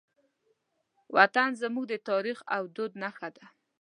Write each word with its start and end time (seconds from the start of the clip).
وطن 1.15 1.49
زموږ 1.61 1.85
د 1.89 1.93
تاریخ 2.09 2.37
او 2.55 2.63
دود 2.75 2.91
نښه 3.01 3.29
ده. 3.35 3.45